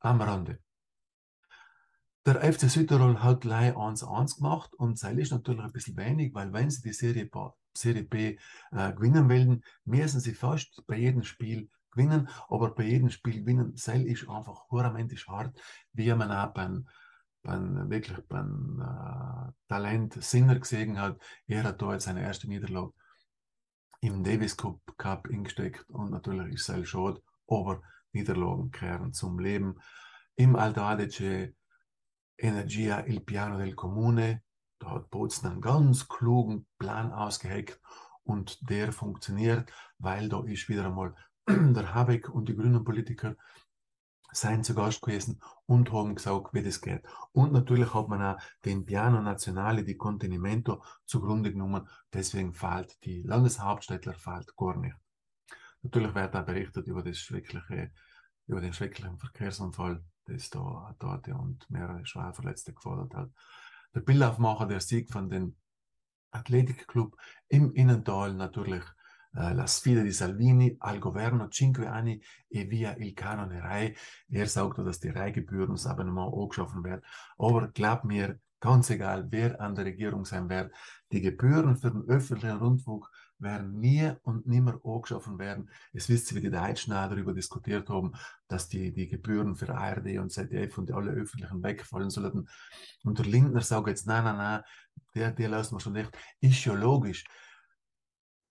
Am 0.00 0.20
Rande. 0.20 0.58
Der 2.26 2.42
FC 2.52 2.68
Südtirol 2.68 3.22
hat 3.22 3.42
gleich 3.42 3.72
1-1 3.76 4.38
gemacht 4.38 4.74
und 4.74 4.98
sei 4.98 5.12
ist 5.12 5.30
natürlich 5.30 5.62
ein 5.62 5.72
bisschen 5.72 5.96
wenig, 5.96 6.34
weil 6.34 6.52
wenn 6.52 6.70
sie 6.70 6.82
die 6.82 6.92
Serie, 6.92 7.30
Serie 7.72 8.02
B 8.02 8.36
äh, 8.72 8.92
gewinnen 8.92 9.30
wollen, 9.30 9.62
müssen 9.84 10.18
sie 10.18 10.34
fast 10.34 10.84
bei 10.88 10.96
jedem 10.96 11.22
Spiel 11.22 11.70
gewinnen, 11.92 12.28
aber 12.48 12.74
bei 12.74 12.82
jedem 12.82 13.10
Spiel 13.10 13.40
gewinnen, 13.40 13.76
sei 13.76 14.00
ist 14.02 14.28
einfach 14.28 14.68
horamentisch 14.70 15.28
hart, 15.28 15.56
wie 15.92 16.12
man 16.14 16.32
auch 16.32 16.52
beim, 16.52 16.88
beim 17.42 17.88
wirklich 17.88 18.18
beim 18.26 18.82
äh, 18.82 19.52
Talent 19.68 20.20
Sinner 20.20 20.58
gesehen 20.58 20.98
hat. 20.98 21.20
Er 21.46 21.62
hat 21.62 21.80
da 21.80 21.92
jetzt 21.92 22.06
seine 22.06 22.22
erste 22.22 22.48
Niederlage 22.48 22.92
im 24.00 24.24
Davis 24.24 24.56
Cup, 24.56 24.80
Cup 24.96 25.28
ingesteckt 25.28 25.88
und 25.90 26.10
natürlich 26.10 26.54
ist 26.54 26.68
es 26.68 26.88
schade, 26.88 27.22
aber 27.46 27.82
Niederlagen 28.10 28.72
kehren 28.72 29.12
zum 29.12 29.38
Leben. 29.38 29.78
Im 30.34 30.56
Alto 30.56 30.82
Adige 30.82 31.54
Energia 32.38 33.04
il 33.06 33.22
Piano 33.22 33.58
del 33.58 33.74
Comune. 33.74 34.42
Da 34.78 34.90
hat 34.90 35.10
Bozen 35.10 35.50
einen 35.50 35.60
ganz 35.60 36.06
klugen 36.06 36.66
Plan 36.78 37.12
ausgeheckt 37.12 37.80
und 38.24 38.68
der 38.68 38.92
funktioniert, 38.92 39.70
weil 39.98 40.28
da 40.28 40.42
ist 40.44 40.68
wieder 40.68 40.86
einmal 40.86 41.14
der 41.48 41.94
Habeck 41.94 42.28
und 42.28 42.48
die 42.48 42.56
grünen 42.56 42.84
Politiker 42.84 43.36
seien 44.32 44.62
zu 44.62 44.74
Gast 44.74 45.00
gewesen 45.00 45.40
und 45.64 45.92
haben 45.92 46.14
gesagt, 46.14 46.52
wie 46.52 46.62
das 46.62 46.80
geht. 46.80 47.02
Und 47.32 47.52
natürlich 47.52 47.94
hat 47.94 48.08
man 48.08 48.22
auch 48.22 48.38
den 48.64 48.84
Piano 48.84 49.22
Nazionale, 49.22 49.82
die 49.82 49.96
Continimento, 49.96 50.82
zugrunde 51.06 51.52
genommen. 51.52 51.88
Deswegen 52.12 52.52
fällt 52.52 53.02
die 53.04 53.22
Landeshauptstädtler 53.22 54.14
fällt 54.14 54.54
gar 54.56 54.76
nicht. 54.76 54.96
Natürlich 55.82 56.14
wird 56.14 56.36
auch 56.36 56.44
berichtet 56.44 56.86
über 56.86 57.02
das 57.02 57.18
schreckliche, 57.18 57.92
über 58.46 58.60
den 58.60 58.72
schrecklichen 58.72 59.18
Verkehrsunfall 59.18 60.04
das 60.26 60.50
da 60.50 60.94
dort 60.98 61.28
und 61.28 61.68
mehrere 61.70 62.04
Schwerverletzte 62.04 62.72
gefordert 62.72 63.14
hat. 63.14 63.30
Der 63.94 64.00
Bildaufmacher, 64.00 64.66
der 64.66 64.80
Sieg 64.80 65.10
von 65.10 65.30
den 65.30 65.56
Athletikclub 66.30 67.16
im 67.48 67.72
Innental 67.72 68.34
natürlich 68.34 68.82
äh, 69.34 69.52
La 69.52 69.66
sfida 69.66 70.02
di 70.02 70.12
Salvini 70.12 70.74
al 70.78 70.98
governo 70.98 71.48
cinque 71.48 71.86
anni 71.86 72.20
e 72.48 72.64
via 72.64 72.96
il 72.96 73.12
canone 73.14 73.60
Rai. 73.60 73.94
Er 74.28 74.48
sagt, 74.48 74.78
dass 74.78 75.00
die 75.00 75.10
Reihgebühren 75.10 75.74
das 75.74 75.86
Abonnement 75.86 76.32
angeschaffen 76.34 76.82
werden. 76.84 77.02
Aber 77.38 77.68
glaub 77.68 78.04
mir, 78.04 78.40
ganz 78.60 78.90
egal, 78.90 79.26
wer 79.30 79.60
an 79.60 79.74
der 79.74 79.84
Regierung 79.84 80.24
sein 80.24 80.48
wird, 80.48 80.72
die 81.12 81.20
Gebühren 81.20 81.76
für 81.76 81.90
den 81.90 82.02
öffentlichen 82.08 82.58
Rundfunk 82.58 83.06
werden 83.38 83.78
nie 83.80 84.12
und 84.22 84.46
nimmer 84.46 84.80
angeschaffen 84.84 85.38
werden. 85.38 85.70
Es 85.92 86.08
wisst 86.08 86.30
ihr, 86.30 86.36
wie 86.36 86.42
die 86.42 86.50
Deutschen 86.50 86.92
auch 86.92 87.08
darüber 87.08 87.34
diskutiert 87.34 87.88
haben, 87.88 88.12
dass 88.48 88.68
die, 88.68 88.92
die 88.92 89.08
Gebühren 89.08 89.56
für 89.56 89.74
ARD 89.74 90.18
und 90.18 90.30
ZDF 90.30 90.78
und 90.78 90.90
alle 90.92 91.12
öffentlichen 91.12 91.62
wegfallen 91.62 92.10
sollten. 92.10 92.48
Und 93.04 93.18
der 93.18 93.26
Lindner 93.26 93.60
sagt 93.60 93.88
jetzt, 93.88 94.06
nein, 94.06 94.24
nein, 94.24 94.36
nein, 94.36 94.62
der, 95.14 95.32
der 95.32 95.48
lassen 95.48 95.74
wir 95.74 95.80
schon 95.80 95.94
nicht. 95.94 96.10
Ist 96.40 96.64
ja 96.64 96.74
logisch. 96.74 97.24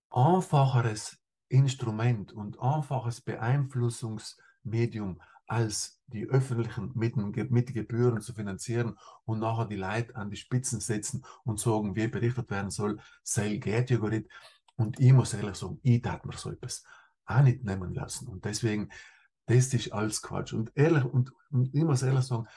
Einfacheres 0.09 1.17
Instrument 1.49 2.33
und 2.33 2.59
einfaches 2.59 3.21
Beeinflussungsmedium 3.21 5.19
als 5.47 6.01
die 6.07 6.25
öffentlichen 6.25 6.91
mit, 6.95 7.15
mit 7.15 7.73
Gebühren 7.73 8.21
zu 8.21 8.33
finanzieren 8.33 8.97
und 9.25 9.39
nachher 9.39 9.65
die 9.65 9.75
Leute 9.75 10.15
an 10.15 10.29
die 10.29 10.37
Spitzen 10.37 10.79
setzen 10.79 11.23
und 11.43 11.59
sagen, 11.59 11.95
wie 11.95 12.07
berichtet 12.07 12.49
werden 12.49 12.71
soll, 12.71 12.99
sei 13.23 13.57
geht 13.57 13.89
ja 13.89 13.97
gar 13.97 14.09
nicht. 14.09 14.29
Und 14.75 14.99
ich 14.99 15.13
muss 15.13 15.33
ehrlich 15.33 15.55
sagen, 15.55 15.79
ich 15.83 16.01
darf 16.01 16.23
mir 16.25 16.37
so 16.37 16.51
etwas 16.51 16.83
auch 17.25 17.41
nicht 17.41 17.63
nehmen 17.63 17.93
lassen. 17.93 18.27
Und 18.27 18.45
deswegen, 18.45 18.89
das 19.47 19.73
ist 19.73 19.93
alles 19.93 20.21
Quatsch. 20.21 20.53
Und 20.53 20.71
ehrlich, 20.75 21.03
und, 21.05 21.31
und 21.51 21.73
ich 21.73 21.83
muss 21.83 22.01
ehrlich 22.01 22.25
sagen, 22.25 22.47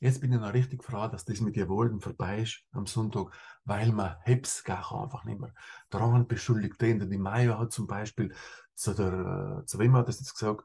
jetzt 0.00 0.20
bin 0.20 0.32
ich 0.32 0.40
noch 0.40 0.52
richtig 0.52 0.82
froh, 0.84 1.08
dass 1.08 1.24
das 1.24 1.40
mit 1.40 1.56
Wolden 1.68 2.00
vorbei 2.00 2.42
ist 2.42 2.64
am 2.72 2.86
Sonntag, 2.86 3.32
weil 3.64 3.92
man 3.92 4.16
heb's 4.22 4.64
gar 4.64 4.92
einfach 4.92 5.24
nicht 5.24 5.40
mehr. 5.40 5.54
Daran 5.90 6.26
beschuldigt 6.26 6.80
den, 6.80 6.98
der 6.98 7.08
die 7.08 7.18
Maya 7.18 7.58
hat 7.58 7.72
zum 7.72 7.86
Beispiel 7.86 8.34
zu 8.74 8.94
der, 8.94 9.60
äh, 9.62 9.66
zu 9.66 9.78
wem 9.78 9.94
hat 9.96 10.08
das 10.08 10.18
jetzt 10.18 10.34
gesagt? 10.34 10.64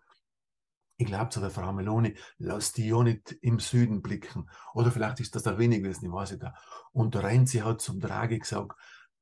Ich 1.00 1.06
glaube 1.06 1.30
zu 1.30 1.40
der 1.40 1.52
Frau 1.52 1.72
Meloni, 1.74 2.18
lass 2.40 2.74
die 2.74 2.88
ja 2.88 3.04
nicht 3.04 3.38
im 3.42 3.60
Süden 3.60 4.02
blicken. 4.02 4.50
Oder 4.74 4.92
vielleicht 4.92 5.20
ist 5.20 5.36
das 5.36 5.44
da 5.44 5.60
wenig 5.60 5.84
gewesen, 5.84 6.06
ich 6.06 6.12
weiß 6.12 6.32
nicht. 6.32 6.44
Und 6.92 7.14
der 7.14 7.24
Renzi 7.24 7.60
hat 7.60 7.82
zum 7.82 8.00
Draghi 8.00 8.40
gesagt, 8.40 8.76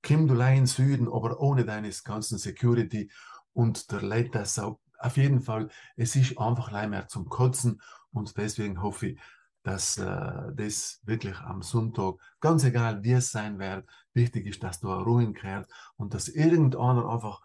komm 0.06 0.28
du 0.28 0.36
in 0.36 0.68
Süden, 0.68 1.08
aber 1.08 1.40
ohne 1.40 1.66
deine 1.66 1.90
ganzen 2.04 2.38
Security. 2.38 3.10
Und 3.54 3.92
der 3.92 4.02
Leiter 4.02 4.46
sagt, 4.46 4.80
auf 5.00 5.18
jeden 5.18 5.42
Fall, 5.42 5.70
es 5.96 6.16
ist 6.16 6.38
einfach 6.38 6.72
leider 6.72 6.90
mehr 6.90 7.08
zum 7.08 7.28
Kotzen. 7.28 7.82
Und 8.12 8.38
deswegen 8.38 8.82
hoffe 8.82 9.08
ich, 9.08 9.20
dass 9.64 9.98
äh, 9.98 10.54
das 10.56 11.02
wirklich 11.04 11.38
am 11.40 11.62
Sonntag, 11.62 12.16
ganz 12.40 12.64
egal 12.64 13.04
wie 13.04 13.14
es 13.14 13.32
sein 13.32 13.58
wird, 13.60 13.88
wichtig 14.14 14.46
ist, 14.46 14.64
dass 14.64 14.80
da 14.80 15.00
Ruhe 15.00 15.34
kehrt 15.34 15.70
und 15.98 16.14
dass 16.14 16.28
irgendeiner 16.28 17.10
einfach 17.10 17.42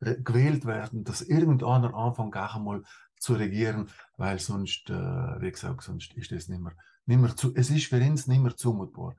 gewählt 0.00 0.66
werden, 0.66 1.04
dass 1.04 1.22
irgendeiner 1.22 1.94
anfängt 1.94 2.32
gar 2.32 2.54
einmal 2.54 2.82
zu 3.18 3.34
regieren, 3.34 3.88
weil 4.16 4.38
sonst, 4.38 4.90
äh, 4.90 5.40
wie 5.40 5.50
gesagt, 5.50 5.82
sonst 5.82 6.14
ist 6.14 6.30
das 6.30 6.48
nicht 6.48 6.60
mehr 6.60 7.36
zu, 7.36 7.54
es 7.54 7.70
ist 7.70 7.86
für 7.86 8.00
uns 8.00 8.26
nicht 8.26 8.42
mehr 8.42 8.56
zumutbar 8.56 9.16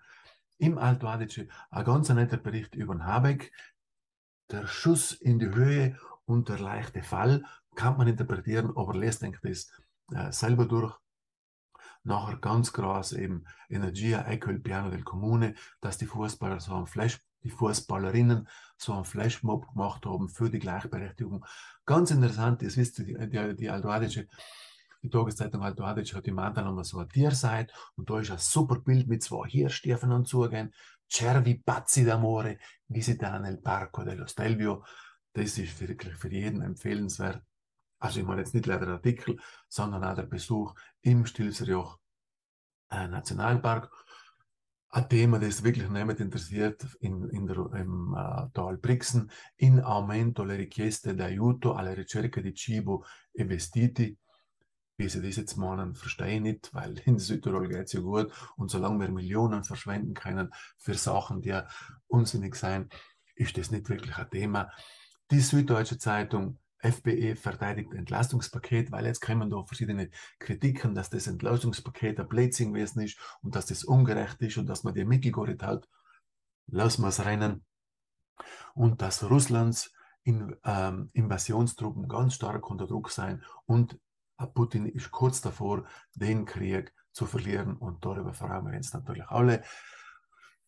im 0.57 0.77
Alto 0.77 1.07
Adige 1.07 1.47
ein 1.69 1.85
ganz 1.85 2.09
netter 2.09 2.37
Bericht 2.37 2.75
über 2.75 2.95
den 2.95 3.05
Habeck. 3.05 3.51
Der 4.51 4.67
Schuss 4.67 5.11
in 5.11 5.39
die 5.39 5.53
Höhe 5.53 5.97
und 6.25 6.49
der 6.49 6.59
leichte 6.59 7.03
Fall 7.03 7.43
kann 7.75 7.97
man 7.97 8.07
interpretieren, 8.07 8.71
aber 8.75 8.95
lest 8.95 9.21
denkt 9.21 9.43
das 9.43 9.71
äh, 10.11 10.31
selber 10.31 10.65
durch. 10.65 10.95
Nachher 12.03 12.37
ganz 12.37 12.71
groß 12.71 13.13
eben 13.13 13.45
Energia 13.67 14.21
Ecco 14.27 14.51
il 14.51 14.59
Piano 14.59 14.91
del 14.91 15.03
Comune, 15.03 15.55
dass 15.81 15.97
die 15.97 16.05
Fußballer 16.05 16.59
so 16.59 16.75
ein 16.75 16.85
Flash, 16.85 17.19
die 17.43 17.49
Fußballerinnen 17.49 18.47
so 18.77 18.93
einen 18.93 19.05
Flashmob 19.05 19.67
gemacht 19.73 20.05
haben 20.05 20.29
für 20.29 20.49
die 20.49 20.59
Gleichberechtigung. 20.59 21.43
Ganz 21.85 22.11
interessant, 22.11 22.61
das 22.61 22.77
wisst 22.77 22.99
ihr, 22.99 23.05
die, 23.05 23.29
die, 23.29 23.55
die 23.55 23.69
die 25.05 25.11
Tageszeitung 25.11 25.63
Alto 25.63 25.83
Adige 25.83 26.15
hat 26.15 26.27
im 26.27 26.39
Anteil 26.39 26.83
so 26.83 26.97
eine 26.97 27.07
Tierseite 27.07 27.73
und 27.95 28.09
da 28.09 28.19
ist 28.19 28.31
ein 28.31 28.39
super 28.39 28.79
Bild 28.79 29.07
mit 29.07 29.21
zwei 29.21 29.47
Hirschstiefeln 29.47 30.11
und 30.11 30.27
zugehen. 30.27 30.73
Cervi 31.07 31.61
pazzi 31.63 32.03
d'amore, 32.03 32.57
visita 32.87 33.37
nel 33.37 33.57
Parco 33.57 34.03
dello 34.03 34.25
Stelvio. 34.25 34.83
Das 35.33 35.57
ist 35.59 35.79
wirklich 35.79 36.15
für 36.15 36.31
jeden 36.31 36.61
empfehlenswert. 36.61 37.43
Also 37.99 38.19
ich 38.19 38.25
meine 38.25 38.41
jetzt 38.41 38.55
nicht 38.55 38.65
leider 38.65 38.85
der 38.85 38.95
Artikel, 38.95 39.37
sondern 39.69 40.03
auch 40.03 40.15
der 40.15 40.23
Besuch 40.23 40.73
im 41.01 41.25
Stilserjoch 41.25 41.99
äh, 42.89 43.07
Nationalpark. 43.07 43.91
Ein 44.89 45.09
Thema, 45.09 45.39
das 45.39 45.63
wirklich 45.63 45.87
niemand 45.89 46.19
interessiert 46.19 46.83
in, 47.01 47.29
in 47.29 47.45
der, 47.45 47.57
im 47.73 48.15
äh, 48.17 48.49
Tal 48.53 48.77
Brixen. 48.77 49.29
In 49.57 49.81
aumento 49.81 50.43
le 50.43 50.57
richieste 50.57 51.13
d'aiuto 51.13 51.75
alla 51.75 51.93
ricerca 51.93 52.41
di 52.41 52.53
cibo 52.53 53.05
e 53.31 53.43
vestiti 53.43 54.17
wie 54.97 55.09
sie 55.09 55.21
das 55.21 55.35
jetzt 55.35 55.57
meinen, 55.57 55.95
verstehe 55.95 56.35
ich 56.35 56.41
nicht, 56.41 56.73
weil 56.73 56.97
in 57.05 57.19
Südtirol 57.19 57.67
geht 57.67 57.85
es 57.85 57.93
ja 57.93 58.01
gut 58.01 58.31
und 58.55 58.69
solange 58.69 58.99
wir 58.99 59.11
Millionen 59.11 59.63
verschwenden 59.63 60.13
können 60.13 60.53
für 60.77 60.95
Sachen, 60.95 61.41
die 61.41 61.59
unsinnig 62.07 62.55
sein, 62.55 62.89
ist 63.35 63.57
das 63.57 63.71
nicht 63.71 63.89
wirklich 63.89 64.17
ein 64.17 64.29
Thema. 64.29 64.71
Die 65.31 65.39
Süddeutsche 65.39 65.97
Zeitung 65.97 66.59
FBE 66.79 67.35
verteidigt 67.35 67.93
Entlastungspaket, 67.93 68.91
weil 68.91 69.05
jetzt 69.05 69.21
kommen 69.21 69.49
da 69.49 69.63
verschiedene 69.63 70.09
Kritiken, 70.39 70.93
dass 70.93 71.09
das 71.09 71.27
Entlastungspaket 71.27 72.19
ein 72.19 72.27
Blödsinn 72.27 72.73
gewesen 72.73 73.01
ist 73.01 73.17
und 73.41 73.55
dass 73.55 73.65
das 73.65 73.83
ungerecht 73.83 74.41
ist 74.41 74.57
und 74.57 74.67
dass 74.67 74.83
man 74.83 74.93
die 74.93 75.05
Mittel 75.05 75.31
gar 75.31 75.47
hat. 75.47 75.89
Lassen 76.67 77.01
wir 77.01 77.09
es 77.09 77.25
rennen. 77.25 77.65
Und 78.73 79.01
dass 79.01 79.29
Russlands 79.29 79.91
in, 80.23 80.55
ähm, 80.63 81.09
Invasionstruppen 81.13 82.07
ganz 82.07 82.35
stark 82.35 82.69
unter 82.69 82.87
Druck 82.87 83.09
sein 83.09 83.43
und 83.65 83.97
Putin 84.53 84.85
ist 84.85 85.11
kurz 85.11 85.41
davor, 85.41 85.85
den 86.13 86.45
Krieg 86.45 86.93
zu 87.11 87.25
verlieren 87.25 87.77
und 87.77 88.03
darüber 88.03 88.33
freuen 88.33 88.65
wir 88.65 88.75
uns 88.75 88.93
natürlich 88.93 89.25
alle. 89.27 89.63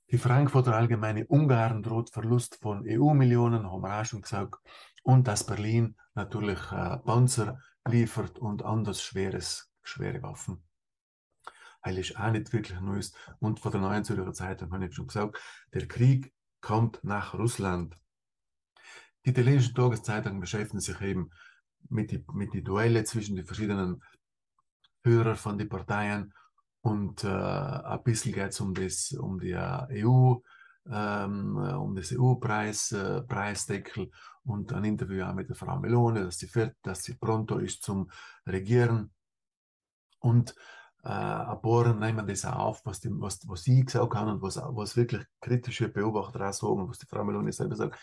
Die 0.10 0.18
Frankfurter 0.18 0.74
Allgemeine 0.74 1.26
Ungarn 1.28 1.84
droht 1.84 2.12
Verlust 2.12 2.60
von 2.62 2.86
EU-Millionen, 2.88 3.70
haben 3.70 3.82
wir 3.82 4.00
auch 4.00 4.06
schon 4.06 4.22
gesagt. 4.22 4.56
Und 5.04 5.28
dass 5.28 5.46
Berlin 5.46 5.98
natürlich 6.16 6.60
äh, 6.72 6.98
Panzer 7.00 7.60
liefert 7.86 8.40
und 8.40 8.64
anders 8.64 9.02
schweres, 9.02 9.70
schwere 9.84 10.22
Waffen. 10.24 10.64
Weil 11.82 11.98
ist 11.98 12.18
auch 12.18 12.32
nicht 12.32 12.54
wirklich 12.54 12.80
Neues. 12.80 13.14
Und 13.40 13.60
von 13.60 13.72
der 13.74 13.82
Neuen 13.82 14.06
Zürcher 14.06 14.32
Zeitung 14.32 14.72
habe 14.72 14.86
ich 14.86 14.96
schon 14.96 15.08
gesagt, 15.08 15.42
der 15.74 15.88
Krieg 15.90 16.34
kommt 16.62 17.04
nach 17.04 17.34
Russland. 17.34 17.98
Die 19.26 19.32
italienischen 19.32 19.76
Tageszeitungen 19.76 20.40
beschäftigen 20.40 20.80
sich 20.80 21.02
eben 21.02 21.32
mit 21.90 22.12
die, 22.12 22.24
mit 22.34 22.54
die 22.54 22.64
Duelle 22.64 23.04
zwischen 23.04 23.36
den 23.36 23.46
verschiedenen 23.46 24.02
Führern 25.04 25.36
von 25.36 25.58
den 25.58 25.70
Parteien 25.70 26.34
und 26.82 27.24
äh, 27.24 27.28
ein 27.28 28.04
bisschen 28.04 28.34
geht 28.34 28.50
es 28.50 28.60
um, 28.60 28.74
das, 28.74 29.12
um 29.14 29.40
die 29.40 29.52
äh, 29.52 30.06
EU, 30.06 30.36
ähm, 30.90 31.58
um 31.58 31.96
das 31.96 32.14
EU-Preis, 32.14 32.92
äh, 32.92 33.22
Preisdeckel 33.24 34.12
und 34.44 34.72
ein 34.74 34.86
Interview 34.86 35.26
auch 35.26 35.34
mit 35.34 35.50
der 35.50 35.56
Frau 35.56 35.78
Melone, 35.80 36.26
dass 36.26 36.38
sie, 36.38 36.48
fährt, 36.48 36.76
dass 36.82 37.04
sie 37.04 37.16
pronto 37.16 37.58
ist 37.58 37.84
zum 37.84 38.10
Regieren. 38.46 39.12
Und 40.20 40.56
Äh, 41.08 41.10
ein 41.10 41.62
paar 41.62 41.94
nehmen 41.94 42.28
das 42.28 42.44
auch 42.44 42.56
auf, 42.56 42.86
was, 42.86 43.00
die, 43.00 43.10
was, 43.12 43.40
was 43.48 43.64
sie 43.64 43.86
gesagt 43.86 44.14
haben 44.14 44.30
und 44.30 44.42
was, 44.42 44.58
was 44.58 44.98
wirklich 44.98 45.26
kritische 45.40 45.88
Beobachter 45.88 46.50
auch 46.50 46.54
sagen, 46.54 46.90
was 46.90 46.98
die 46.98 47.06
Frau 47.06 47.24
Meloni 47.24 47.54
selber 47.54 47.78
sagt. 47.78 47.98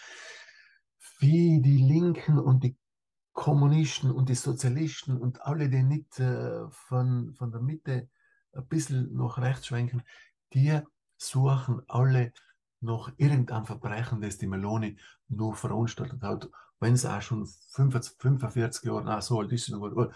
Wie 1.18 1.60
die 1.60 1.78
Linken 1.78 2.38
und 2.38 2.64
die 2.64 2.78
Kommunisten 3.34 4.12
und 4.12 4.28
die 4.28 4.36
Sozialisten 4.36 5.18
und 5.18 5.42
alle, 5.42 5.68
die 5.68 5.82
nicht 5.82 6.18
äh, 6.20 6.70
von, 6.70 7.34
von 7.34 7.50
der 7.50 7.60
Mitte 7.60 8.08
ein 8.52 8.66
bisschen 8.68 9.12
nach 9.14 9.38
rechts 9.38 9.66
schwenken, 9.66 10.02
die 10.54 10.80
suchen 11.16 11.82
alle 11.88 12.32
noch 12.80 13.10
irgendein 13.16 13.66
Verbrechen, 13.66 14.20
das 14.20 14.38
die 14.38 14.46
Meloni 14.46 14.98
nur 15.28 15.54
veranstaltet 15.56 16.22
hat, 16.22 16.48
wenn 16.78 16.94
es 16.94 17.04
auch 17.04 17.20
schon 17.22 17.46
45, 17.72 18.16
45 18.20 18.84
Jahre, 18.84 19.02
na, 19.04 19.20
so 19.20 19.40
alt 19.40 19.50
ist 19.52 19.66
sie 19.66 19.72
noch, 19.72 20.12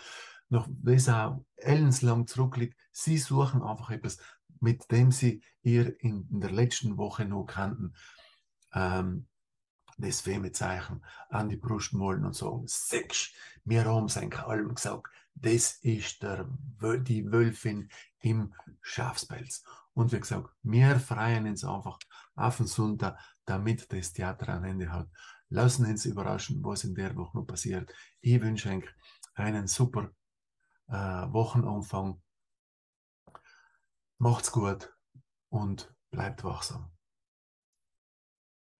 noch 0.48 0.68
das 0.70 1.08
auch 1.08 1.44
ellenslang 1.56 2.26
zurückliegt. 2.26 2.78
Sie 2.92 3.18
suchen 3.18 3.62
einfach 3.62 3.90
etwas, 3.90 4.18
mit 4.60 4.90
dem 4.92 5.10
sie 5.10 5.42
ihr 5.62 6.00
in, 6.00 6.28
in 6.30 6.40
der 6.40 6.52
letzten 6.52 6.96
Woche 6.96 7.24
noch 7.24 7.46
kannten. 7.46 7.94
Ähm, 8.72 9.26
das 9.98 10.20
Femezeichen 10.20 11.02
an 11.28 11.48
die 11.48 11.56
Brust 11.56 11.92
malen 11.92 12.24
und 12.24 12.34
sagen, 12.34 12.62
sechs, 12.66 13.32
wir 13.64 13.84
haben 13.84 14.06
es 14.06 14.16
eigentlich 14.16 14.42
allem 14.42 14.74
gesagt, 14.74 15.08
das 15.34 15.78
ist 15.82 16.22
der, 16.22 16.48
die 17.00 17.30
Wölfin 17.30 17.90
im 18.20 18.54
Schafspelz. 18.80 19.62
Und 19.92 20.12
wie 20.12 20.20
gesagt, 20.20 20.50
wir 20.62 20.98
freuen 21.00 21.46
uns 21.46 21.64
einfach 21.64 21.98
auf 22.34 22.56
den 22.56 22.66
Sonntag, 22.66 23.18
damit 23.44 23.92
das 23.92 24.12
Theater 24.12 24.54
ein 24.54 24.64
Ende 24.64 24.92
hat. 24.92 25.08
Lassen 25.48 25.86
uns 25.86 26.04
überraschen, 26.04 26.62
was 26.64 26.84
in 26.84 26.94
der 26.94 27.16
Woche 27.16 27.36
noch 27.36 27.46
passiert. 27.46 27.92
Ich 28.20 28.40
wünsche 28.40 28.70
euch 28.70 28.84
einen 29.34 29.66
super 29.66 30.10
äh, 30.88 30.92
Wochenanfang. 30.92 32.20
Macht's 34.18 34.52
gut 34.52 34.94
und 35.48 35.94
bleibt 36.10 36.44
wachsam. 36.44 36.97